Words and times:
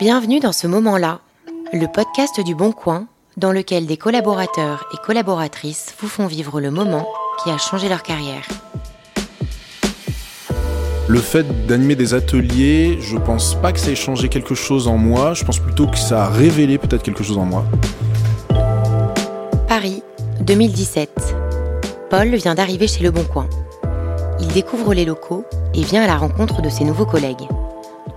Bienvenue 0.00 0.40
dans 0.40 0.52
ce 0.52 0.66
moment-là, 0.66 1.20
le 1.74 1.86
podcast 1.86 2.40
du 2.40 2.54
Bon 2.54 2.72
Coin, 2.72 3.06
dans 3.36 3.52
lequel 3.52 3.84
des 3.86 3.98
collaborateurs 3.98 4.86
et 4.94 4.96
collaboratrices 5.04 5.94
vous 6.00 6.08
font 6.08 6.26
vivre 6.26 6.58
le 6.58 6.70
moment 6.70 7.06
qui 7.42 7.50
a 7.50 7.58
changé 7.58 7.88
leur 7.88 8.02
carrière. 8.02 8.48
Le 11.06 11.20
fait 11.20 11.66
d'animer 11.66 11.96
des 11.96 12.14
ateliers, 12.14 12.98
je 13.02 13.18
pense 13.18 13.54
pas 13.54 13.72
que 13.72 13.78
ça 13.78 13.90
ait 13.90 13.94
changé 13.94 14.28
quelque 14.28 14.54
chose 14.54 14.88
en 14.88 14.96
moi, 14.96 15.34
je 15.34 15.44
pense 15.44 15.58
plutôt 15.58 15.86
que 15.86 15.98
ça 15.98 16.24
a 16.24 16.28
révélé 16.28 16.78
peut-être 16.78 17.02
quelque 17.02 17.22
chose 17.22 17.36
en 17.36 17.44
moi. 17.44 17.64
Paris, 19.68 20.02
2017. 20.40 21.34
Paul 22.08 22.34
vient 22.36 22.54
d'arriver 22.54 22.88
chez 22.88 23.02
Le 23.02 23.10
Bon 23.10 23.24
Coin. 23.24 23.48
Il 24.40 24.48
découvre 24.48 24.94
les 24.94 25.04
locaux 25.04 25.44
et 25.74 25.82
vient 25.82 26.02
à 26.02 26.06
la 26.06 26.16
rencontre 26.16 26.62
de 26.62 26.70
ses 26.70 26.84
nouveaux 26.84 27.06
collègues. 27.06 27.46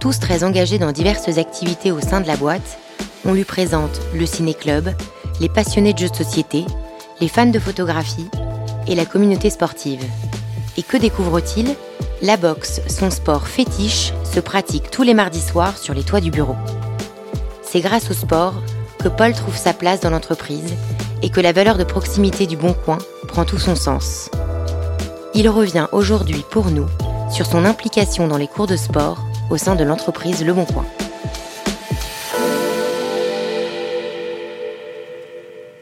Tous 0.03 0.19
très 0.19 0.43
engagés 0.43 0.79
dans 0.79 0.91
diverses 0.91 1.37
activités 1.37 1.93
au 1.93 2.01
sein 2.01 2.19
de 2.19 2.27
la 2.27 2.35
boîte, 2.35 2.77
on 3.23 3.31
lui 3.31 3.45
présente 3.45 4.01
le 4.13 4.25
ciné-club, 4.25 4.89
les 5.39 5.47
passionnés 5.47 5.93
de 5.93 5.99
jeux 5.99 6.09
de 6.09 6.15
société, 6.17 6.65
les 7.21 7.29
fans 7.29 7.45
de 7.45 7.57
photographie 7.57 8.27
et 8.85 8.95
la 8.95 9.05
communauté 9.05 9.49
sportive. 9.49 10.03
Et 10.75 10.83
que 10.83 10.97
découvre-t-il? 10.97 11.73
La 12.21 12.35
boxe, 12.35 12.81
son 12.89 13.11
sport 13.11 13.47
fétiche, 13.47 14.11
se 14.25 14.41
pratique 14.41 14.91
tous 14.91 15.03
les 15.03 15.13
mardis 15.13 15.39
soirs 15.39 15.77
sur 15.77 15.93
les 15.93 16.03
toits 16.03 16.19
du 16.19 16.31
bureau. 16.31 16.57
C'est 17.61 17.79
grâce 17.79 18.11
au 18.11 18.13
sport 18.13 18.55
que 18.99 19.07
Paul 19.07 19.31
trouve 19.31 19.55
sa 19.55 19.71
place 19.71 20.01
dans 20.01 20.09
l'entreprise 20.09 20.73
et 21.21 21.29
que 21.29 21.39
la 21.39 21.53
valeur 21.53 21.77
de 21.77 21.85
proximité 21.85 22.45
du 22.45 22.57
Bon 22.57 22.73
Coin 22.73 22.97
prend 23.29 23.45
tout 23.45 23.57
son 23.57 23.77
sens. 23.77 24.29
Il 25.33 25.47
revient 25.47 25.87
aujourd'hui 25.93 26.43
pour 26.51 26.71
nous 26.71 26.87
sur 27.31 27.45
son 27.45 27.63
implication 27.63 28.27
dans 28.27 28.37
les 28.37 28.49
cours 28.49 28.67
de 28.67 28.75
sport 28.75 29.17
au 29.49 29.57
sein 29.57 29.75
de 29.75 29.83
l'entreprise 29.83 30.45
Le 30.45 30.53
Bon 30.53 30.65
Coin. 30.65 30.85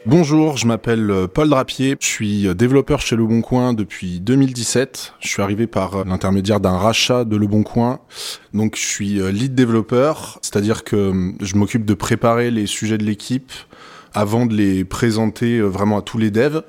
Bonjour, 0.04 0.56
je 0.56 0.66
m'appelle 0.66 1.10
euh, 1.10 1.26
Paul 1.28 1.48
Drapier, 1.48 1.96
je 2.00 2.06
suis 2.06 2.48
euh, 2.48 2.54
développeur 2.54 3.00
chez 3.00 3.14
Le 3.14 3.24
Bon 3.24 3.40
Coin 3.40 3.72
depuis 3.72 4.18
2017. 4.20 5.14
Je 5.20 5.28
suis 5.28 5.40
arrivé 5.40 5.66
par 5.68 5.94
euh, 5.94 6.04
l'intermédiaire 6.04 6.58
d'un 6.58 6.76
rachat 6.76 7.24
de 7.24 7.36
Le 7.36 7.46
Bon 7.46 7.62
Coin. 7.62 8.00
Donc 8.52 8.76
je 8.76 8.84
suis 8.84 9.32
lead 9.32 9.54
développeur, 9.54 10.38
c'est-à-dire 10.42 10.82
que 10.84 11.32
je 11.40 11.54
m'occupe 11.54 11.84
de 11.84 11.94
préparer 11.94 12.50
les 12.50 12.66
sujets 12.66 12.98
de 12.98 13.04
l'équipe 13.04 13.52
avant 14.14 14.46
de 14.46 14.54
les 14.54 14.84
présenter 14.84 15.60
vraiment 15.60 15.98
à 15.98 16.02
tous 16.02 16.18
les 16.18 16.30
devs. 16.30 16.62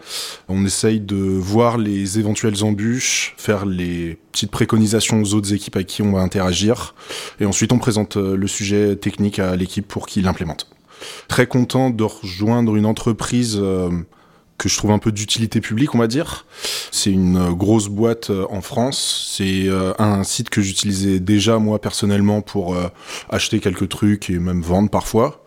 On 0.50 0.66
essaye 0.66 1.00
de 1.00 1.16
voir 1.16 1.78
les 1.78 2.20
éventuelles 2.20 2.64
embûches, 2.64 3.34
faire 3.38 3.66
les 3.66 4.18
petites 4.32 4.52
préconisations 4.52 5.22
aux 5.22 5.34
autres 5.34 5.54
équipes 5.54 5.76
avec 5.76 5.88
qui 5.88 6.02
on 6.02 6.12
va 6.12 6.22
interagir. 6.22 6.96
Et 7.40 7.46
ensuite 7.46 7.72
on 7.72 7.80
présente 7.80 8.16
le 8.18 8.48
sujet 8.48 8.96
technique 8.96 9.40
à 9.40 9.56
l'équipe 9.56 9.88
pour 9.88 10.08
qu'il 10.08 10.24
l'implémente. 10.24 10.68
Très 11.28 11.48
content 11.48 11.90
de 11.90 12.04
rejoindre 12.04 12.76
une 12.76 12.86
entreprise 12.86 13.58
euh, 13.60 13.90
que 14.58 14.70
je 14.70 14.78
trouve 14.78 14.92
un 14.92 15.00
peu 15.00 15.12
d'utilité 15.12 15.62
publique, 15.62 15.96
on 15.96 15.98
va 15.98 16.08
dire. 16.08 16.46
C'est 16.92 17.12
une 17.12 17.52
grosse 17.54 17.88
boîte 17.88 18.30
euh, 18.30 18.46
en 18.50 18.62
France. 18.62 19.34
C'est 19.36 19.68
euh, 19.68 19.94
un 20.00 20.24
site 20.24 20.50
que 20.50 20.62
j'utilisais 20.62 21.20
déjà 21.20 21.60
moi 21.60 21.80
personnellement 21.80 22.42
pour 22.42 22.76
acheter 23.30 23.60
quelques 23.60 23.90
trucs 23.90 24.30
et 24.30 24.40
même 24.40 24.62
vendre 24.62 24.90
parfois. 24.90 25.44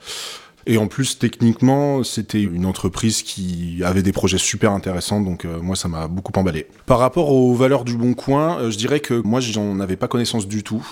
Et 0.68 0.78
en 0.78 0.88
plus, 0.88 1.18
techniquement, 1.18 2.02
c'était 2.02 2.42
une 2.42 2.66
entreprise 2.66 3.22
qui 3.22 3.80
avait 3.84 4.02
des 4.02 4.10
projets 4.10 4.38
super 4.38 4.72
intéressants, 4.72 5.20
donc 5.20 5.44
euh, 5.44 5.60
moi, 5.60 5.76
ça 5.76 5.86
m'a 5.86 6.08
beaucoup 6.08 6.32
emballé. 6.34 6.66
Par 6.86 6.98
rapport 6.98 7.30
aux 7.30 7.54
valeurs 7.54 7.84
du 7.84 7.96
Bon 7.96 8.14
Coin, 8.14 8.58
euh, 8.58 8.70
je 8.72 8.76
dirais 8.76 8.98
que 8.98 9.14
moi, 9.14 9.38
j'en 9.38 9.78
avais 9.78 9.94
pas 9.94 10.08
connaissance 10.08 10.48
du 10.48 10.64
tout. 10.64 10.84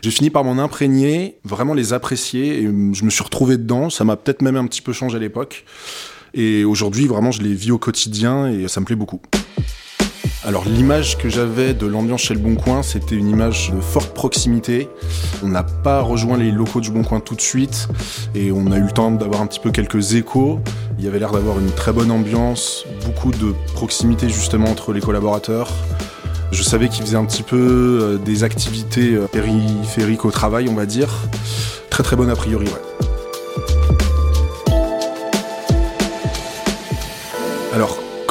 J'ai 0.00 0.10
fini 0.10 0.30
par 0.30 0.44
m'en 0.44 0.62
imprégner, 0.62 1.36
vraiment 1.44 1.74
les 1.74 1.92
apprécier, 1.92 2.62
et 2.62 2.64
je 2.64 3.04
me 3.04 3.10
suis 3.10 3.22
retrouvé 3.22 3.58
dedans. 3.58 3.90
Ça 3.90 4.04
m'a 4.04 4.16
peut-être 4.16 4.40
même 4.40 4.56
un 4.56 4.66
petit 4.66 4.80
peu 4.80 4.94
changé 4.94 5.16
à 5.16 5.20
l'époque. 5.20 5.66
Et 6.32 6.64
aujourd'hui, 6.64 7.06
vraiment, 7.06 7.30
je 7.30 7.42
les 7.42 7.54
vis 7.54 7.70
au 7.70 7.78
quotidien 7.78 8.48
et 8.48 8.66
ça 8.68 8.80
me 8.80 8.86
plaît 8.86 8.96
beaucoup. 8.96 9.20
Alors 10.44 10.64
l'image 10.64 11.18
que 11.18 11.28
j'avais 11.28 11.72
de 11.72 11.86
l'ambiance 11.86 12.22
chez 12.22 12.34
le 12.34 12.40
Bon 12.40 12.56
Coin, 12.56 12.82
c'était 12.82 13.14
une 13.14 13.28
image 13.28 13.70
de 13.72 13.80
forte 13.80 14.12
proximité. 14.12 14.88
On 15.44 15.46
n'a 15.46 15.62
pas 15.62 16.00
rejoint 16.00 16.36
les 16.36 16.50
locaux 16.50 16.80
du 16.80 16.90
Bon 16.90 17.04
Coin 17.04 17.20
tout 17.20 17.36
de 17.36 17.40
suite 17.40 17.86
et 18.34 18.50
on 18.50 18.72
a 18.72 18.78
eu 18.78 18.82
le 18.82 18.90
temps 18.90 19.12
d'avoir 19.12 19.40
un 19.40 19.46
petit 19.46 19.60
peu 19.60 19.70
quelques 19.70 20.14
échos. 20.14 20.58
Il 20.98 21.04
y 21.04 21.06
avait 21.06 21.20
l'air 21.20 21.30
d'avoir 21.30 21.60
une 21.60 21.70
très 21.70 21.92
bonne 21.92 22.10
ambiance, 22.10 22.84
beaucoup 23.06 23.30
de 23.30 23.54
proximité 23.74 24.28
justement 24.28 24.66
entre 24.68 24.92
les 24.92 25.00
collaborateurs. 25.00 25.70
Je 26.50 26.64
savais 26.64 26.88
qu'ils 26.88 27.04
faisaient 27.04 27.16
un 27.16 27.24
petit 27.24 27.44
peu 27.44 27.56
euh, 28.02 28.18
des 28.18 28.42
activités 28.42 29.14
euh, 29.14 29.28
périphériques 29.28 30.24
au 30.24 30.32
travail, 30.32 30.68
on 30.68 30.74
va 30.74 30.86
dire. 30.86 31.08
Très 31.88 32.02
très 32.02 32.16
bonne 32.16 32.30
a 32.30 32.36
priori, 32.36 32.66
ouais. 32.66 32.91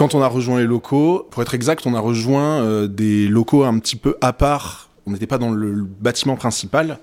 Quand 0.01 0.15
on 0.15 0.23
a 0.23 0.27
rejoint 0.27 0.57
les 0.57 0.65
locaux, 0.65 1.27
pour 1.29 1.43
être 1.43 1.53
exact, 1.53 1.85
on 1.85 1.93
a 1.93 1.99
rejoint 1.99 2.63
euh, 2.63 2.87
des 2.87 3.27
locaux 3.27 3.65
un 3.65 3.77
petit 3.77 3.95
peu 3.95 4.17
à 4.19 4.33
part. 4.33 4.89
On 5.05 5.11
n'était 5.11 5.27
pas 5.27 5.37
dans 5.37 5.51
le 5.51 5.83
bâtiment 5.83 6.35
principal, 6.35 6.97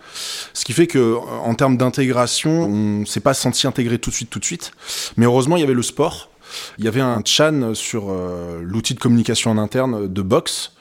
ce 0.52 0.64
qui 0.64 0.72
fait 0.72 0.88
que 0.88 1.14
en 1.14 1.54
termes 1.54 1.76
d'intégration, 1.76 2.50
on 2.50 3.06
s'est 3.06 3.20
pas 3.20 3.34
senti 3.34 3.68
intégré 3.68 4.00
tout 4.00 4.10
de 4.10 4.16
suite, 4.16 4.30
tout 4.30 4.40
de 4.40 4.44
suite. 4.44 4.72
Mais 5.16 5.26
heureusement, 5.26 5.56
il 5.56 5.60
y 5.60 5.62
avait 5.62 5.74
le 5.74 5.82
sport. 5.82 6.28
Il 6.78 6.84
y 6.84 6.88
avait 6.88 7.00
un 7.00 7.22
chan 7.24 7.72
sur 7.72 8.06
euh, 8.10 8.62
l'outil 8.64 8.94
de 8.94 8.98
communication 9.00 9.52
en 9.52 9.58
interne 9.58 10.12
de 10.12 10.22
boxe. 10.22 10.72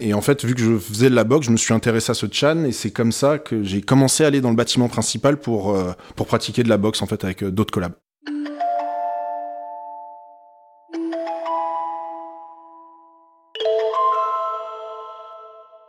Et 0.00 0.14
en 0.14 0.22
fait, 0.22 0.44
vu 0.44 0.56
que 0.56 0.60
je 0.60 0.76
faisais 0.78 1.10
de 1.10 1.14
la 1.14 1.22
boxe, 1.22 1.46
je 1.46 1.52
me 1.52 1.56
suis 1.56 1.74
intéressé 1.74 2.10
à 2.10 2.14
ce 2.14 2.26
chan 2.28 2.64
et 2.64 2.72
c'est 2.72 2.90
comme 2.90 3.12
ça 3.12 3.38
que 3.38 3.62
j'ai 3.62 3.82
commencé 3.82 4.24
à 4.24 4.26
aller 4.26 4.40
dans 4.40 4.50
le 4.50 4.56
bâtiment 4.56 4.88
principal 4.88 5.36
pour, 5.36 5.76
euh, 5.76 5.92
pour 6.16 6.26
pratiquer 6.26 6.64
de 6.64 6.68
la 6.68 6.76
boxe 6.76 7.02
en 7.02 7.06
fait 7.06 7.22
avec 7.22 7.44
d'autres 7.44 7.72
collabs. 7.72 7.94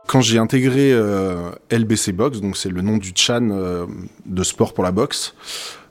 Quand 0.07 0.21
j'ai 0.21 0.37
intégré 0.37 0.93
euh, 0.93 1.51
LBC 1.69 2.13
Box, 2.13 2.39
donc 2.39 2.55
c'est 2.55 2.69
le 2.69 2.81
nom 2.81 2.95
du 2.95 3.11
chan 3.13 3.49
euh, 3.51 3.85
de 4.25 4.41
sport 4.41 4.73
pour 4.73 4.85
la 4.85 4.93
boxe, 4.93 5.33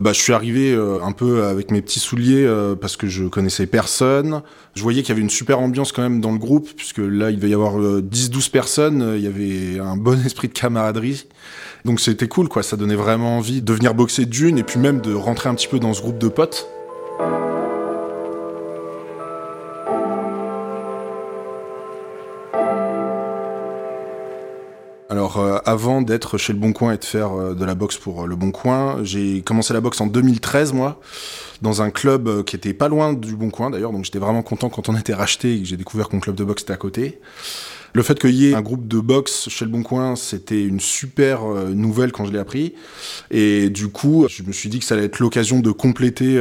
bah 0.00 0.14
je 0.14 0.20
suis 0.20 0.32
arrivé 0.32 0.72
euh, 0.72 0.98
un 1.02 1.12
peu 1.12 1.44
avec 1.44 1.70
mes 1.70 1.82
petits 1.82 2.00
souliers 2.00 2.50
parce 2.80 2.96
que 2.96 3.08
je 3.08 3.24
connaissais 3.24 3.66
personne. 3.66 4.40
Je 4.74 4.82
voyais 4.82 5.02
qu'il 5.02 5.10
y 5.10 5.12
avait 5.12 5.20
une 5.20 5.28
super 5.28 5.60
ambiance 5.60 5.92
quand 5.92 6.00
même 6.00 6.22
dans 6.22 6.32
le 6.32 6.38
groupe 6.38 6.66
puisque 6.74 6.98
là 6.98 7.30
il 7.30 7.36
devait 7.36 7.50
y 7.50 7.54
avoir 7.54 7.78
10-12 7.78 8.50
personnes, 8.50 9.12
il 9.16 9.22
y 9.22 9.26
avait 9.26 9.78
un 9.80 9.98
bon 9.98 10.18
esprit 10.26 10.48
de 10.48 10.54
camaraderie. 10.54 11.26
Donc 11.84 12.00
c'était 12.00 12.26
cool 12.26 12.48
quoi, 12.48 12.62
ça 12.62 12.78
donnait 12.78 12.96
vraiment 12.96 13.36
envie 13.36 13.60
de 13.60 13.72
venir 13.74 13.94
boxer 13.94 14.24
d'une 14.24 14.56
et 14.56 14.62
puis 14.62 14.80
même 14.80 15.02
de 15.02 15.12
rentrer 15.12 15.50
un 15.50 15.54
petit 15.54 15.68
peu 15.68 15.78
dans 15.78 15.92
ce 15.92 16.00
groupe 16.00 16.18
de 16.18 16.28
potes. 16.28 16.68
Alors 25.26 25.38
euh, 25.38 25.58
avant 25.64 26.02
d'être 26.02 26.38
chez 26.38 26.52
Le 26.52 26.60
Bon 26.60 26.72
Coin 26.72 26.92
et 26.92 26.98
de 26.98 27.04
faire 27.04 27.32
euh, 27.32 27.52
de 27.52 27.64
la 27.64 27.74
boxe 27.74 27.96
pour 27.96 28.22
euh, 28.22 28.26
Le 28.28 28.36
Bon 28.36 28.52
Coin, 28.52 28.98
j'ai 29.02 29.42
commencé 29.42 29.74
la 29.74 29.80
boxe 29.80 30.00
en 30.00 30.06
2013 30.06 30.72
moi, 30.72 31.00
dans 31.62 31.82
un 31.82 31.90
club 31.90 32.44
qui 32.44 32.54
était 32.54 32.74
pas 32.74 32.86
loin 32.86 33.12
du 33.12 33.34
Bon 33.34 33.50
Coin 33.50 33.70
d'ailleurs, 33.70 33.90
donc 33.90 34.04
j'étais 34.04 34.20
vraiment 34.20 34.44
content 34.44 34.68
quand 34.68 34.88
on 34.88 34.96
était 34.96 35.14
racheté 35.14 35.56
et 35.56 35.58
que 35.58 35.66
j'ai 35.66 35.76
découvert 35.76 36.08
qu'on 36.08 36.20
club 36.20 36.36
de 36.36 36.44
boxe 36.44 36.62
était 36.62 36.74
à 36.74 36.76
côté. 36.76 37.18
Le 37.92 38.04
fait 38.04 38.20
qu'il 38.20 38.36
y 38.36 38.50
ait 38.50 38.54
un 38.54 38.62
groupe 38.62 38.86
de 38.86 39.00
boxe 39.00 39.48
chez 39.48 39.64
Le 39.64 39.72
Bon 39.72 39.82
Coin, 39.82 40.14
c'était 40.14 40.62
une 40.62 40.78
super 40.78 41.44
nouvelle 41.74 42.12
quand 42.12 42.26
je 42.26 42.32
l'ai 42.32 42.38
appris. 42.38 42.74
Et 43.30 43.70
du 43.70 43.88
coup, 43.88 44.26
je 44.28 44.44
me 44.44 44.52
suis 44.52 44.68
dit 44.68 44.78
que 44.78 44.84
ça 44.84 44.94
allait 44.94 45.06
être 45.06 45.18
l'occasion 45.18 45.58
de 45.60 45.70
compléter 45.70 46.38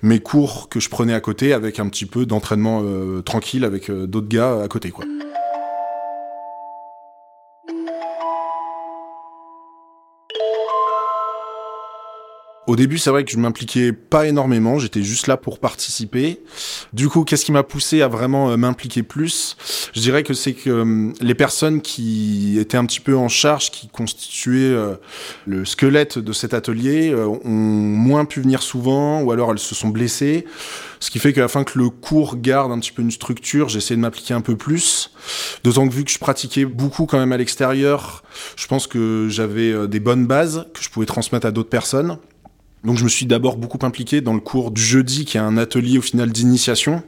mes 0.00 0.18
cours 0.18 0.70
que 0.70 0.80
je 0.80 0.88
prenais 0.88 1.12
à 1.12 1.20
côté 1.20 1.52
avec 1.52 1.78
un 1.78 1.88
petit 1.88 2.06
peu 2.06 2.24
d'entraînement 2.24 2.82
tranquille 3.22 3.64
avec 3.64 3.90
d'autres 3.90 4.28
gars 4.28 4.62
à 4.62 4.68
côté 4.68 4.90
quoi. 4.90 5.04
Au 12.72 12.76
début, 12.76 12.96
c'est 12.96 13.10
vrai 13.10 13.22
que 13.22 13.30
je 13.30 13.36
m'impliquais 13.36 13.92
pas 13.92 14.26
énormément, 14.26 14.78
j'étais 14.78 15.02
juste 15.02 15.26
là 15.26 15.36
pour 15.36 15.58
participer. 15.58 16.40
Du 16.94 17.10
coup, 17.10 17.22
qu'est-ce 17.22 17.44
qui 17.44 17.52
m'a 17.52 17.64
poussé 17.64 18.00
à 18.00 18.08
vraiment 18.08 18.50
euh, 18.50 18.56
m'impliquer 18.56 19.02
plus? 19.02 19.58
Je 19.92 20.00
dirais 20.00 20.22
que 20.22 20.32
c'est 20.32 20.54
que 20.54 20.70
euh, 20.70 21.12
les 21.20 21.34
personnes 21.34 21.82
qui 21.82 22.58
étaient 22.58 22.78
un 22.78 22.86
petit 22.86 23.00
peu 23.00 23.14
en 23.14 23.28
charge, 23.28 23.70
qui 23.70 23.88
constituaient 23.88 24.72
euh, 24.72 24.94
le 25.44 25.66
squelette 25.66 26.18
de 26.18 26.32
cet 26.32 26.54
atelier, 26.54 27.14
ont 27.14 27.50
moins 27.50 28.24
pu 28.24 28.40
venir 28.40 28.62
souvent, 28.62 29.20
ou 29.20 29.32
alors 29.32 29.52
elles 29.52 29.58
se 29.58 29.74
sont 29.74 29.88
blessées. 29.88 30.46
Ce 30.98 31.10
qui 31.10 31.18
fait 31.18 31.34
qu'à 31.34 31.42
la 31.42 31.48
fin 31.48 31.64
que 31.64 31.78
le 31.78 31.90
cours 31.90 32.38
garde 32.38 32.72
un 32.72 32.78
petit 32.78 32.92
peu 32.92 33.02
une 33.02 33.10
structure, 33.10 33.68
j'essaie 33.68 33.96
de 33.96 34.00
m'appliquer 34.00 34.32
un 34.32 34.40
peu 34.40 34.56
plus. 34.56 35.10
D'autant 35.62 35.86
que 35.86 35.92
vu 35.92 36.04
que 36.04 36.10
je 36.10 36.18
pratiquais 36.18 36.64
beaucoup 36.64 37.04
quand 37.04 37.18
même 37.18 37.32
à 37.32 37.36
l'extérieur, 37.36 38.22
je 38.56 38.66
pense 38.66 38.86
que 38.86 39.26
j'avais 39.28 39.86
des 39.88 40.00
bonnes 40.00 40.26
bases 40.26 40.68
que 40.72 40.82
je 40.82 40.88
pouvais 40.88 41.04
transmettre 41.04 41.46
à 41.46 41.50
d'autres 41.50 41.68
personnes. 41.68 42.16
Donc 42.84 42.96
je 42.98 43.04
me 43.04 43.08
suis 43.08 43.26
d'abord 43.26 43.56
beaucoup 43.56 43.84
impliqué 43.86 44.20
dans 44.20 44.34
le 44.34 44.40
cours 44.40 44.70
du 44.70 44.82
jeudi, 44.82 45.24
qui 45.24 45.36
est 45.36 45.40
un 45.40 45.56
atelier 45.56 45.98
au 45.98 46.02
final 46.02 46.30
d'initiation. 46.30 47.02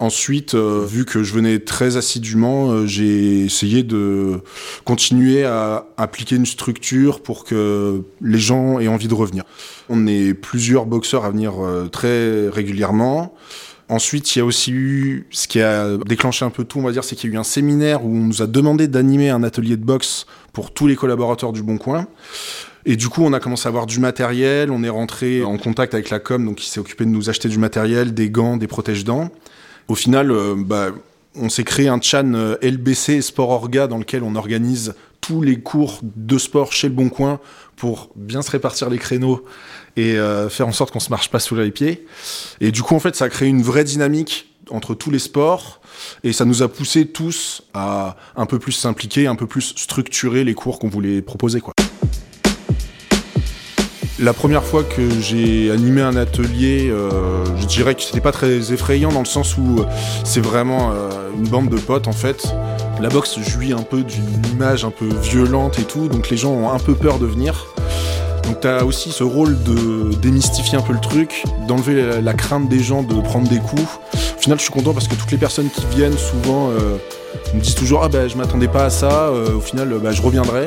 Ensuite, 0.00 0.54
euh, 0.54 0.86
vu 0.86 1.04
que 1.04 1.24
je 1.24 1.34
venais 1.34 1.58
très 1.58 1.96
assidûment, 1.96 2.70
euh, 2.70 2.86
j'ai 2.86 3.44
essayé 3.44 3.82
de 3.82 4.42
continuer 4.84 5.44
à 5.44 5.86
appliquer 5.96 6.36
une 6.36 6.46
structure 6.46 7.20
pour 7.20 7.44
que 7.44 8.02
les 8.20 8.38
gens 8.38 8.78
aient 8.78 8.86
envie 8.86 9.08
de 9.08 9.14
revenir. 9.14 9.42
On 9.88 10.06
est 10.06 10.34
plusieurs 10.34 10.86
boxeurs 10.86 11.24
à 11.24 11.30
venir 11.30 11.54
euh, 11.58 11.88
très 11.88 12.48
régulièrement. 12.48 13.34
Ensuite, 13.88 14.36
il 14.36 14.38
y 14.38 14.42
a 14.42 14.44
aussi 14.44 14.70
eu 14.70 15.26
ce 15.30 15.48
qui 15.48 15.60
a 15.60 15.96
déclenché 16.06 16.44
un 16.44 16.50
peu 16.50 16.62
tout, 16.62 16.78
on 16.78 16.82
va 16.82 16.92
dire, 16.92 17.02
c'est 17.02 17.16
qu'il 17.16 17.30
y 17.30 17.32
a 17.32 17.36
eu 17.36 17.38
un 17.38 17.44
séminaire 17.44 18.04
où 18.04 18.14
on 18.14 18.20
nous 18.20 18.42
a 18.42 18.46
demandé 18.46 18.86
d'animer 18.86 19.30
un 19.30 19.42
atelier 19.42 19.76
de 19.76 19.84
boxe 19.84 20.26
pour 20.52 20.72
tous 20.72 20.86
les 20.86 20.94
collaborateurs 20.94 21.52
du 21.52 21.62
Bon 21.62 21.78
Coin. 21.78 22.06
Et 22.90 22.96
du 22.96 23.10
coup, 23.10 23.22
on 23.22 23.34
a 23.34 23.38
commencé 23.38 23.66
à 23.66 23.68
avoir 23.68 23.84
du 23.84 24.00
matériel, 24.00 24.70
on 24.70 24.82
est 24.82 24.88
rentré 24.88 25.44
en 25.44 25.58
contact 25.58 25.92
avec 25.92 26.08
la 26.08 26.20
com, 26.20 26.42
donc 26.46 26.56
qui 26.56 26.70
s'est 26.70 26.80
occupé 26.80 27.04
de 27.04 27.10
nous 27.10 27.28
acheter 27.28 27.50
du 27.50 27.58
matériel, 27.58 28.14
des 28.14 28.30
gants, 28.30 28.56
des 28.56 28.66
protèges-dents. 28.66 29.28
Au 29.88 29.94
final, 29.94 30.30
euh, 30.30 30.54
bah, 30.56 30.92
on 31.34 31.50
s'est 31.50 31.64
créé 31.64 31.88
un 31.88 32.00
chan 32.00 32.32
euh, 32.32 32.56
LBC 32.62 33.20
Sport 33.20 33.50
Orga 33.50 33.88
dans 33.88 33.98
lequel 33.98 34.22
on 34.22 34.34
organise 34.36 34.94
tous 35.20 35.42
les 35.42 35.60
cours 35.60 36.00
de 36.02 36.38
sport 36.38 36.72
chez 36.72 36.88
le 36.88 36.94
Bon 36.94 37.10
Coin 37.10 37.40
pour 37.76 38.08
bien 38.16 38.40
se 38.40 38.50
répartir 38.50 38.88
les 38.88 38.96
créneaux 38.96 39.44
et 39.98 40.16
euh, 40.16 40.48
faire 40.48 40.66
en 40.66 40.72
sorte 40.72 40.90
qu'on 40.90 40.98
se 40.98 41.10
marche 41.10 41.30
pas 41.30 41.40
sous 41.40 41.56
les 41.56 41.70
pieds. 41.70 42.06
Et 42.62 42.72
du 42.72 42.82
coup, 42.82 42.94
en 42.94 43.00
fait, 43.00 43.14
ça 43.16 43.26
a 43.26 43.28
créé 43.28 43.50
une 43.50 43.60
vraie 43.60 43.84
dynamique 43.84 44.54
entre 44.70 44.94
tous 44.94 45.10
les 45.10 45.18
sports 45.18 45.82
et 46.24 46.32
ça 46.32 46.46
nous 46.46 46.62
a 46.62 46.68
poussé 46.68 47.06
tous 47.06 47.60
à 47.74 48.16
un 48.34 48.46
peu 48.46 48.58
plus 48.58 48.72
s'impliquer, 48.72 49.26
un 49.26 49.36
peu 49.36 49.46
plus 49.46 49.74
structurer 49.76 50.42
les 50.42 50.54
cours 50.54 50.78
qu'on 50.78 50.88
voulait 50.88 51.20
proposer, 51.20 51.60
quoi. 51.60 51.74
La 54.20 54.32
première 54.32 54.64
fois 54.64 54.82
que 54.82 55.08
j'ai 55.20 55.70
animé 55.70 56.02
un 56.02 56.16
atelier, 56.16 56.90
euh, 56.90 57.44
je 57.56 57.66
dirais 57.66 57.94
que 57.94 58.02
c'était 58.02 58.20
pas 58.20 58.32
très 58.32 58.72
effrayant 58.72 59.12
dans 59.12 59.20
le 59.20 59.26
sens 59.26 59.56
où 59.56 59.78
euh, 59.78 59.84
c'est 60.24 60.40
vraiment 60.40 60.90
euh, 60.90 61.30
une 61.36 61.46
bande 61.46 61.68
de 61.68 61.76
potes 61.76 62.08
en 62.08 62.12
fait. 62.12 62.52
La 63.00 63.10
boxe 63.10 63.38
jouit 63.38 63.72
un 63.72 63.82
peu 63.82 64.02
d'une 64.02 64.44
image 64.52 64.84
un 64.84 64.90
peu 64.90 65.08
violente 65.22 65.78
et 65.78 65.84
tout, 65.84 66.08
donc 66.08 66.30
les 66.30 66.36
gens 66.36 66.50
ont 66.50 66.72
un 66.72 66.80
peu 66.80 66.94
peur 66.94 67.20
de 67.20 67.26
venir. 67.26 67.66
Donc 68.42 68.58
t'as 68.60 68.82
aussi 68.82 69.12
ce 69.12 69.22
rôle 69.22 69.56
de 69.62 70.12
démystifier 70.16 70.76
un 70.76 70.82
peu 70.82 70.94
le 70.94 71.00
truc, 71.00 71.44
d'enlever 71.68 72.20
la, 72.20 72.34
crainte 72.34 72.68
des 72.68 72.80
gens 72.80 73.04
de 73.04 73.20
prendre 73.20 73.48
des 73.48 73.58
coups. 73.58 74.00
Au 74.14 74.40
final, 74.40 74.58
je 74.58 74.64
suis 74.64 74.72
content 74.72 74.94
parce 74.94 75.06
que 75.06 75.14
toutes 75.14 75.30
les 75.30 75.38
personnes 75.38 75.70
qui 75.70 75.84
viennent 75.94 76.18
souvent 76.18 76.70
me 77.54 77.60
disent 77.60 77.76
toujours 77.76 78.02
ah 78.02 78.08
ben 78.08 78.28
je 78.28 78.36
m'attendais 78.36 78.68
pas 78.68 78.86
à 78.86 78.90
ça. 78.90 79.30
au 79.30 79.60
final, 79.60 79.94
bah, 80.02 80.10
je 80.10 80.22
reviendrai. 80.22 80.66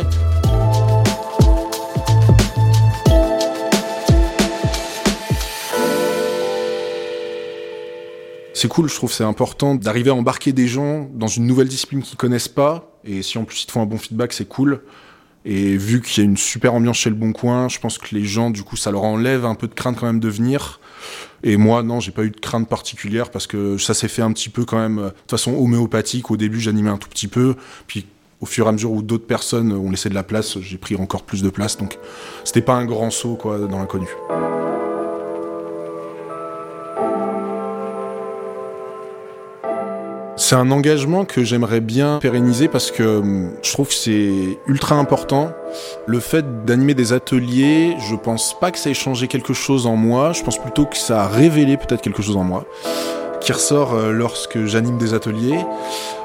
C'est 8.62 8.68
cool, 8.68 8.88
je 8.88 8.94
trouve 8.94 9.12
c'est 9.12 9.24
important 9.24 9.74
d'arriver 9.74 10.12
à 10.12 10.13
embarquer 10.13 10.54
des 10.54 10.68
gens 10.68 11.10
dans 11.16 11.25
une 11.25 11.48
nouvelle 11.48 11.68
discipline 11.68 12.04
qu'ils 12.04 12.16
connaissent 12.18 12.48
pas. 12.48 12.96
Et 13.04 13.24
si 13.24 13.40
en 13.40 13.44
plus 13.44 13.63
ils 13.63 13.66
te 13.66 13.72
font 13.72 13.81
un 13.81 13.88
bon 13.88 13.98
feedback, 13.98 14.34
c'est 14.34 14.48
cool. 14.48 14.81
Et 15.46 15.75
vu 15.75 16.00
qu'il 16.00 16.24
y 16.24 16.28
a 16.28 16.30
une 16.30 16.38
super 16.38 16.75
ambiance 16.75 16.98
chez 16.98 17.10
le 17.10 17.16
Bon 17.16 17.34
Coin, 17.34 17.69
je 17.69 17.80
pense 17.80 17.98
que 17.98 18.13
les 18.13 18.24
gens, 18.24 18.52
du 18.52 18.62
coup, 18.62 18.75
ça 18.75 18.92
leur 18.92 19.02
enlève 19.02 19.46
un 19.46 19.56
peu 19.56 19.68
de 19.68 19.74
crainte 19.74 19.98
quand 20.00 20.06
même 20.06 20.19
de 20.19 20.30
venir. 20.30 20.80
Et 21.42 21.58
moi, 21.58 21.81
non, 21.81 22.00
j'ai 22.00 22.12
pas 22.12 22.24
eu 22.24 22.30
de 22.30 22.40
crainte 22.40 22.69
particulière 22.69 23.31
parce 23.31 23.48
que 23.48 23.80
ça 23.80 23.96
s'est 23.96 24.08
fait 24.08 24.22
un 24.22 24.31
petit 24.31 24.50
peu 24.50 24.63
quand 24.63 24.78
même 24.78 24.98
de 24.98 25.31
façon 25.31 25.56
homéopathique. 25.56 26.30
Au 26.30 26.38
début, 26.38 26.60
j'animais 26.60 26.92
un 26.92 27.00
tout 27.00 27.10
petit 27.10 27.28
peu, 27.28 27.56
puis 27.88 28.06
au 28.42 28.46
fur 28.46 28.68
et 28.68 28.69
à 28.69 28.72
mesure 28.74 28.92
où 28.92 29.02
d'autres 29.02 29.25
personnes 29.25 29.72
ont 29.72 29.90
laissé 29.90 30.08
de 30.08 30.13
la 30.13 30.24
place, 30.24 30.60
j'ai 30.60 30.78
pris 30.78 30.96
encore 30.96 31.24
plus 31.24 31.42
de 31.42 31.50
place. 31.50 31.78
Donc, 31.78 31.98
c'était 32.44 32.62
pas 32.62 32.75
un 32.75 32.86
grand 32.86 33.10
saut 33.10 33.34
quoi 33.34 33.58
dans 33.58 33.80
l'inconnu. 33.80 34.08
C'est 40.51 40.57
un 40.57 40.71
engagement 40.71 41.24
que 41.24 41.45
j'aimerais 41.45 41.80
bien 41.80 42.19
pérenniser 42.21 42.68
parce 42.68 42.92
que 42.92 43.19
hum, 43.19 43.51
je 43.63 43.71
trouve 43.71 43.88
que 43.88 43.94
c'est 43.94 44.59
ultra 44.68 44.95
important. 44.95 45.53
Le 46.07 46.19
fait 46.19 46.65
d'animer 46.65 46.94
des 46.94 47.13
ateliers, 47.13 47.95
je 48.09 48.18
pense 48.18 48.59
pas 48.59 48.69
que 48.71 48.77
ça 48.77 48.89
ait 48.89 48.94
changé 48.94 49.30
quelque 49.30 49.53
chose 49.53 49.88
en 49.88 49.95
moi, 49.95 50.33
je 50.33 50.44
pense 50.44 50.57
plutôt 50.57 50.86
que 50.86 50.98
ça 50.98 51.24
a 51.24 51.27
révélé 51.30 51.77
peut-être 51.77 52.01
quelque 52.01 52.21
chose 52.21 52.36
en 52.36 52.44
moi 52.44 52.65
qui 53.42 53.52
ressort 53.52 53.94
euh, 53.94 54.12
lorsque 54.12 54.66
j'anime 54.66 54.98
des 54.98 55.14
ateliers. 55.14 55.66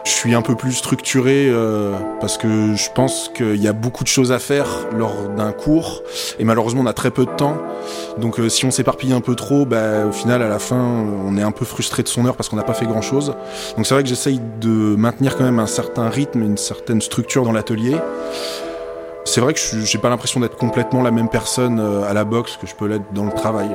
Je 0.04 0.10
suis 0.10 0.34
un 0.34 0.42
peu 0.42 0.54
plus 0.54 0.72
structuré 0.72 1.48
euh, 1.48 1.96
parce 2.20 2.38
que 2.38 2.74
je 2.76 2.90
pense 2.94 3.30
qu'il 3.34 3.56
y 3.56 3.66
a 3.66 3.72
beaucoup 3.72 4.04
de 4.04 4.08
choses 4.08 4.30
à 4.30 4.38
faire 4.38 4.66
lors 4.96 5.28
d'un 5.36 5.50
cours 5.50 6.02
et 6.38 6.44
malheureusement 6.44 6.82
on 6.82 6.86
a 6.86 6.92
très 6.92 7.10
peu 7.10 7.24
de 7.24 7.30
temps. 7.30 7.56
Donc 8.18 8.38
euh, 8.38 8.48
si 8.48 8.64
on 8.66 8.70
s'éparpille 8.70 9.12
un 9.12 9.20
peu 9.20 9.34
trop, 9.34 9.64
bah, 9.64 10.06
au 10.06 10.12
final 10.12 10.42
à 10.42 10.48
la 10.48 10.60
fin 10.60 10.76
on 10.78 11.36
est 11.36 11.42
un 11.42 11.50
peu 11.50 11.64
frustré 11.64 12.02
de 12.02 12.08
son 12.08 12.24
heure 12.26 12.36
parce 12.36 12.48
qu'on 12.48 12.56
n'a 12.56 12.62
pas 12.62 12.74
fait 12.74 12.86
grand 12.86 13.02
chose. 13.02 13.34
Donc 13.76 13.86
c'est 13.86 13.94
vrai 13.94 14.02
que 14.04 14.08
j'essaye 14.08 14.40
de 14.60 14.94
maintenir 14.96 15.36
quand 15.36 15.44
même 15.44 15.58
un 15.58 15.66
certain 15.66 16.08
rythme, 16.08 16.42
une 16.42 16.58
certaine 16.58 17.00
structure 17.00 17.44
dans 17.44 17.52
l'atelier. 17.52 17.96
C'est 19.24 19.40
vrai 19.40 19.54
que 19.54 19.58
je 19.58 19.80
j'ai 19.80 19.98
pas 19.98 20.08
l'impression 20.08 20.38
d'être 20.38 20.56
complètement 20.56 21.02
la 21.02 21.10
même 21.10 21.28
personne 21.28 21.80
à 21.80 22.12
la 22.12 22.24
boxe 22.24 22.56
que 22.60 22.66
je 22.68 22.76
peux 22.76 22.86
l'être 22.86 23.12
dans 23.12 23.24
le 23.24 23.32
travail. 23.32 23.70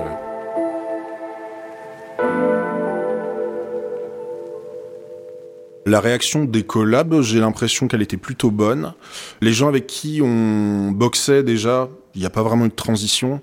La 5.91 5.99
réaction 5.99 6.45
des 6.45 6.63
collabs, 6.63 7.19
j'ai 7.19 7.41
l'impression 7.41 7.89
qu'elle 7.89 8.01
était 8.01 8.15
plutôt 8.15 8.49
bonne. 8.49 8.93
Les 9.41 9.51
gens 9.51 9.67
avec 9.67 9.87
qui 9.87 10.21
on 10.23 10.89
boxait 10.89 11.43
déjà, 11.43 11.89
il 12.15 12.21
n'y 12.21 12.25
a 12.25 12.29
pas 12.29 12.43
vraiment 12.43 12.63
eu 12.63 12.69
de 12.69 12.73
transition. 12.73 13.41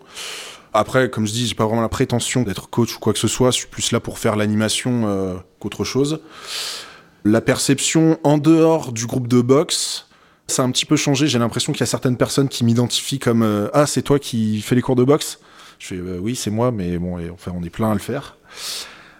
Après, 0.72 1.10
comme 1.10 1.26
je 1.26 1.32
dis, 1.32 1.46
j'ai 1.46 1.54
pas 1.54 1.66
vraiment 1.66 1.82
la 1.82 1.90
prétention 1.90 2.44
d'être 2.44 2.70
coach 2.70 2.96
ou 2.96 3.00
quoi 3.00 3.12
que 3.12 3.18
ce 3.18 3.28
soit. 3.28 3.50
Je 3.50 3.58
suis 3.58 3.66
plus 3.66 3.92
là 3.92 4.00
pour 4.00 4.18
faire 4.18 4.34
l'animation 4.34 5.02
euh, 5.06 5.34
qu'autre 5.58 5.84
chose. 5.84 6.22
La 7.22 7.42
perception 7.42 8.18
en 8.24 8.38
dehors 8.38 8.92
du 8.92 9.04
groupe 9.04 9.28
de 9.28 9.42
boxe, 9.42 10.06
ça 10.46 10.62
a 10.62 10.64
un 10.64 10.70
petit 10.70 10.86
peu 10.86 10.96
changé. 10.96 11.26
J'ai 11.26 11.38
l'impression 11.38 11.74
qu'il 11.74 11.80
y 11.80 11.82
a 11.82 11.86
certaines 11.86 12.16
personnes 12.16 12.48
qui 12.48 12.64
m'identifient 12.64 13.18
comme 13.18 13.42
euh, 13.42 13.68
ah 13.74 13.86
c'est 13.86 14.00
toi 14.00 14.18
qui 14.18 14.62
fais 14.62 14.74
les 14.74 14.80
cours 14.80 14.96
de 14.96 15.04
boxe? 15.04 15.38
Je 15.78 15.88
fais 15.88 15.96
euh, 15.96 16.18
oui 16.18 16.34
c'est 16.34 16.50
moi, 16.50 16.72
mais 16.72 16.96
bon 16.96 17.18
enfin 17.30 17.52
on 17.54 17.62
est 17.62 17.68
plein 17.68 17.90
à 17.90 17.92
le 17.92 18.00
faire. 18.00 18.38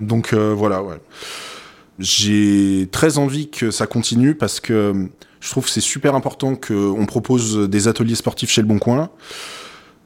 Donc 0.00 0.32
voilà 0.32 0.82
ouais. 0.82 0.96
J'ai 1.98 2.88
très 2.92 3.18
envie 3.18 3.50
que 3.50 3.70
ça 3.70 3.86
continue 3.86 4.34
parce 4.34 4.60
que 4.60 5.08
je 5.40 5.50
trouve 5.50 5.64
que 5.64 5.70
c'est 5.70 5.80
super 5.80 6.14
important 6.14 6.54
qu'on 6.54 7.06
propose 7.06 7.68
des 7.68 7.88
ateliers 7.88 8.14
sportifs 8.14 8.50
chez 8.50 8.60
Le 8.60 8.68
Bon 8.68 8.78
Coin. 8.78 9.10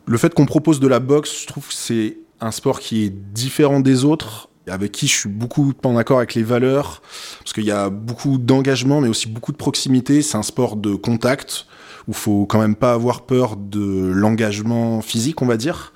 Le 0.07 0.19
fait 0.19 0.35
qu'on 0.35 0.47
propose 0.47 0.81
de 0.81 0.89
la 0.89 1.01
boxe, 1.01 1.43
je 1.43 1.47
trouve 1.47 1.69
que 1.69 1.75
c'est 1.75 2.19
un 2.41 2.51
sport 2.51 2.81
qui 2.81 3.05
est 3.05 3.11
différent 3.11 3.81
des 3.81 4.05
autres, 4.05 4.49
avec 4.67 4.93
qui 4.93 5.07
je 5.07 5.15
suis 5.15 5.29
beaucoup 5.29 5.73
en 5.85 5.97
accord 5.97 6.19
avec 6.19 6.35
les 6.35 6.43
valeurs, 6.43 7.03
parce 7.39 7.53
qu'il 7.53 7.65
y 7.65 7.71
a 7.71 7.91
beaucoup 7.91 8.39
d'engagement, 8.39 9.01
mais 9.01 9.09
aussi 9.09 9.29
beaucoup 9.29 9.53
de 9.53 9.57
proximité. 9.57 10.23
C'est 10.23 10.37
un 10.37 10.43
sport 10.43 10.77
de 10.77 10.95
contact 10.95 11.67
où 12.09 12.13
faut 12.13 12.47
quand 12.47 12.61
même 12.61 12.75
pas 12.75 12.95
avoir 12.95 13.27
peur 13.27 13.57
de 13.57 14.11
l'engagement 14.13 15.03
physique, 15.03 15.41
on 15.43 15.47
va 15.47 15.57
dire. 15.57 15.93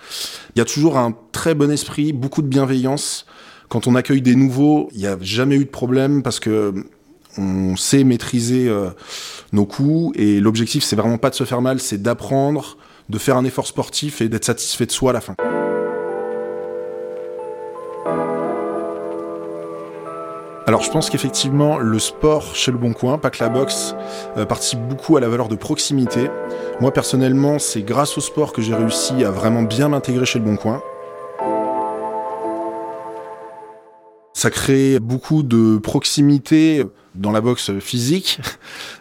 Il 0.54 0.58
y 0.58 0.62
a 0.62 0.64
toujours 0.64 0.98
un 0.98 1.16
très 1.32 1.54
bon 1.54 1.70
esprit, 1.70 2.12
beaucoup 2.12 2.42
de 2.42 2.48
bienveillance. 2.48 3.26
Quand 3.68 3.86
on 3.86 3.94
accueille 3.94 4.22
des 4.22 4.36
nouveaux, 4.36 4.88
il 4.92 5.00
n'y 5.00 5.06
a 5.06 5.16
jamais 5.20 5.56
eu 5.56 5.64
de 5.64 5.70
problème 5.70 6.22
parce 6.22 6.40
que 6.40 6.72
on 7.38 7.76
sait 7.76 8.04
maîtriser 8.04 8.68
euh, 8.68 8.90
nos 9.52 9.66
coups 9.66 10.18
et 10.18 10.40
l'objectif 10.40 10.82
c'est 10.84 10.96
vraiment 10.96 11.18
pas 11.18 11.30
de 11.30 11.34
se 11.34 11.44
faire 11.44 11.60
mal, 11.60 11.80
c'est 11.80 12.00
d'apprendre, 12.00 12.78
de 13.10 13.18
faire 13.18 13.36
un 13.36 13.44
effort 13.44 13.66
sportif 13.66 14.20
et 14.20 14.28
d'être 14.28 14.44
satisfait 14.44 14.86
de 14.86 14.92
soi 14.92 15.10
à 15.10 15.12
la 15.12 15.20
fin. 15.20 15.34
Alors 20.68 20.82
je 20.82 20.90
pense 20.90 21.10
qu'effectivement 21.10 21.78
le 21.78 21.98
sport 21.98 22.54
chez 22.54 22.72
le 22.72 22.78
Bon 22.78 22.92
Coin, 22.92 23.18
pas 23.18 23.30
que 23.30 23.42
la 23.42 23.48
boxe, 23.48 23.94
euh, 24.36 24.46
participe 24.46 24.80
beaucoup 24.80 25.16
à 25.16 25.20
la 25.20 25.28
valeur 25.28 25.48
de 25.48 25.56
proximité. 25.56 26.30
Moi 26.80 26.92
personnellement 26.92 27.58
c'est 27.58 27.82
grâce 27.82 28.16
au 28.16 28.20
sport 28.20 28.52
que 28.52 28.62
j'ai 28.62 28.74
réussi 28.74 29.24
à 29.24 29.30
vraiment 29.30 29.62
bien 29.62 29.88
m'intégrer 29.88 30.24
chez 30.24 30.38
le 30.38 30.44
Bon 30.44 30.56
Coin. 30.56 30.80
Ça 34.36 34.50
crée 34.50 34.98
beaucoup 34.98 35.42
de 35.42 35.78
proximité 35.78 36.84
dans 37.14 37.32
la 37.32 37.40
boxe 37.40 37.70
physique. 37.80 38.38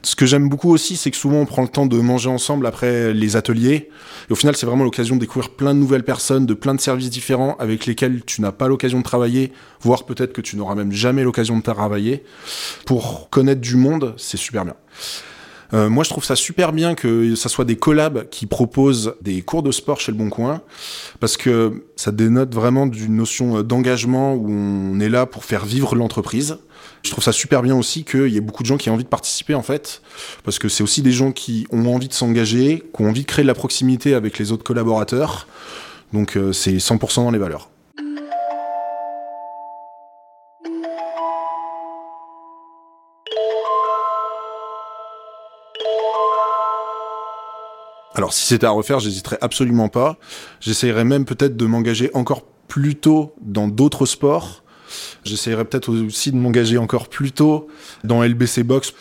Ce 0.01 0.15
que 0.15 0.25
j'aime 0.25 0.47
beaucoup 0.47 0.71
aussi, 0.71 0.95
c'est 0.95 1.11
que 1.11 1.17
souvent 1.17 1.39
on 1.39 1.45
prend 1.45 1.61
le 1.61 1.67
temps 1.67 1.85
de 1.85 1.99
manger 1.99 2.29
ensemble 2.29 2.65
après 2.65 3.13
les 3.13 3.35
ateliers. 3.35 3.89
Et 4.29 4.31
au 4.31 4.35
final, 4.35 4.55
c'est 4.55 4.65
vraiment 4.65 4.85
l'occasion 4.85 5.15
de 5.15 5.19
découvrir 5.19 5.49
plein 5.49 5.73
de 5.73 5.79
nouvelles 5.79 6.05
personnes, 6.05 6.45
de 6.45 6.53
plein 6.53 6.73
de 6.73 6.79
services 6.79 7.09
différents 7.09 7.57
avec 7.59 7.85
lesquels 7.85 8.23
tu 8.25 8.39
n'as 8.39 8.53
pas 8.53 8.69
l'occasion 8.69 8.99
de 8.99 9.03
travailler, 9.03 9.51
voire 9.81 10.05
peut-être 10.05 10.31
que 10.31 10.39
tu 10.39 10.55
n'auras 10.55 10.75
même 10.75 10.93
jamais 10.93 11.25
l'occasion 11.25 11.57
de 11.57 11.63
travailler. 11.63 12.23
Pour 12.85 13.29
connaître 13.29 13.59
du 13.59 13.75
monde, 13.75 14.13
c'est 14.15 14.37
super 14.37 14.63
bien. 14.63 14.75
Euh, 15.73 15.89
moi, 15.89 16.03
je 16.03 16.09
trouve 16.09 16.23
ça 16.23 16.35
super 16.35 16.73
bien 16.73 16.95
que 16.95 17.35
ça 17.35 17.49
soit 17.49 17.65
des 17.65 17.75
collabs 17.75 18.29
qui 18.29 18.45
proposent 18.45 19.15
des 19.21 19.41
cours 19.41 19.63
de 19.63 19.71
sport 19.71 19.99
chez 19.99 20.11
le 20.11 20.17
Bon 20.17 20.29
Coin, 20.29 20.61
parce 21.19 21.37
que 21.37 21.83
ça 21.95 22.11
dénote 22.11 22.53
vraiment 22.53 22.85
d'une 22.85 23.15
notion 23.15 23.63
d'engagement 23.63 24.33
où 24.33 24.49
on 24.51 24.99
est 24.99 25.09
là 25.09 25.25
pour 25.25 25.45
faire 25.45 25.65
vivre 25.65 25.95
l'entreprise. 25.95 26.57
Je 27.03 27.11
trouve 27.11 27.23
ça 27.23 27.31
super 27.31 27.61
bien 27.61 27.75
aussi 27.75 28.03
qu'il 28.03 28.29
y 28.29 28.37
ait 28.37 28.41
beaucoup 28.41 28.63
de 28.63 28.67
gens 28.67 28.77
qui 28.77 28.89
ont 28.89 28.93
envie 28.93 29.03
de 29.03 29.09
participer 29.09 29.53
en 29.53 29.61
fait, 29.61 30.01
parce 30.43 30.57
que 30.57 30.69
c'est 30.69 30.81
aussi 30.81 31.01
des 31.01 31.11
gens 31.11 31.31
qui 31.31 31.67
ont 31.71 31.93
envie 31.93 32.07
de 32.07 32.13
s'engager, 32.13 32.83
qui 32.95 33.01
ont 33.01 33.09
envie 33.09 33.21
de 33.21 33.27
créer 33.27 33.43
de 33.43 33.47
la 33.47 33.53
proximité 33.53 34.15
avec 34.15 34.39
les 34.39 34.51
autres 34.51 34.63
collaborateurs. 34.63 35.47
Donc 36.13 36.35
euh, 36.35 36.51
c'est 36.51 36.77
100% 36.77 37.23
dans 37.23 37.31
les 37.31 37.37
valeurs. 37.39 37.69
Alors 48.15 48.31
si 48.31 48.45
c'était 48.45 48.65
à 48.65 48.71
refaire, 48.71 48.99
j'hésiterais 48.99 49.37
absolument 49.41 49.89
pas. 49.89 50.17
J'essayerais 50.61 51.03
même 51.03 51.25
peut-être 51.25 51.57
de 51.57 51.65
m'engager 51.65 52.09
encore 52.13 52.43
plus 52.67 52.95
tôt 52.95 53.35
dans 53.41 53.67
d'autres 53.67 54.05
sports. 54.05 54.63
J'essayerais 55.25 55.65
peut-être 55.65 55.89
aussi 55.89 56.31
de 56.31 56.37
m'engager 56.37 56.77
encore 56.77 57.09
plus 57.09 57.33
tôt 57.33 57.67
dans 58.05 58.23
LBC 58.23 58.63
Box. 58.63 58.93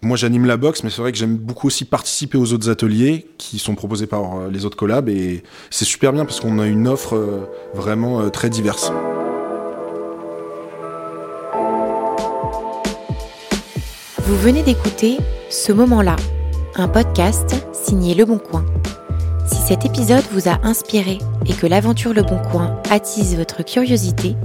Moi, 0.00 0.16
j'anime 0.16 0.46
la 0.46 0.56
boxe, 0.56 0.82
mais 0.82 0.90
c'est 0.90 1.00
vrai 1.00 1.12
que 1.12 1.18
j'aime 1.18 1.36
beaucoup 1.36 1.66
aussi 1.66 1.84
participer 1.84 2.36
aux 2.36 2.52
autres 2.52 2.68
ateliers 2.68 3.26
qui 3.38 3.58
sont 3.58 3.74
proposés 3.74 4.06
par 4.06 4.36
euh, 4.36 4.50
les 4.50 4.66
autres 4.66 4.76
collabs 4.76 5.08
et 5.08 5.42
c'est 5.70 5.86
super 5.86 6.12
bien 6.12 6.24
parce 6.24 6.40
qu'on 6.40 6.58
a 6.58 6.66
une 6.66 6.88
offre 6.88 7.16
euh, 7.16 7.48
vraiment 7.72 8.20
euh, 8.20 8.28
très 8.28 8.50
diverse. 8.50 8.92
Vous 14.18 14.36
venez 14.36 14.62
d'écouter 14.62 15.18
Ce 15.48 15.72
moment-là, 15.72 16.16
un 16.76 16.88
podcast 16.88 17.54
signé 17.72 18.14
Le 18.14 18.24
Bon 18.24 18.38
Coin. 18.38 18.64
Si 19.46 19.56
cet 19.56 19.84
épisode 19.84 20.24
vous 20.32 20.48
a 20.48 20.58
inspiré 20.64 21.18
et 21.46 21.52
que 21.52 21.66
l'aventure 21.66 22.14
Le 22.14 22.22
Bon 22.22 22.38
Coin 22.50 22.80
attise 22.90 23.36
votre 23.36 23.64
curiosité, 23.64 24.36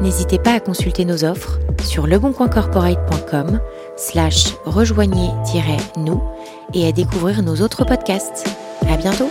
n'hésitez 0.00 0.38
pas 0.38 0.52
à 0.52 0.60
consulter 0.60 1.04
nos 1.04 1.24
offres 1.24 1.58
sur 1.82 2.06
leboncoincorporate.com 2.06 3.60
slash 3.96 4.54
rejoignez-nous 4.64 6.22
et 6.74 6.86
à 6.86 6.92
découvrir 6.92 7.42
nos 7.42 7.56
autres 7.56 7.84
podcasts. 7.84 8.48
À 8.88 8.96
bientôt! 8.96 9.30